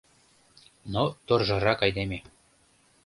[0.93, 2.19] Но торжарак айдеме.